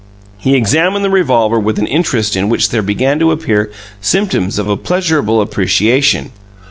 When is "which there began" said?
2.49-3.19